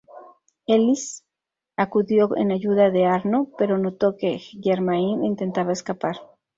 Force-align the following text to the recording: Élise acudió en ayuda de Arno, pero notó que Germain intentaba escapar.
Élise 0.65 1.21
acudió 1.77 2.35
en 2.35 2.51
ayuda 2.51 2.89
de 2.89 3.05
Arno, 3.05 3.49
pero 3.55 3.77
notó 3.77 4.17
que 4.17 4.39
Germain 4.39 5.23
intentaba 5.23 5.73
escapar. 5.73 6.15